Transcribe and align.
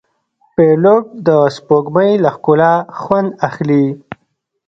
پیلوټ 0.55 1.05
د 1.27 1.29
سپوږمۍ 1.55 2.11
له 2.23 2.29
ښکلا 2.35 2.73
خوند 2.99 3.29
اخلي. 3.47 3.85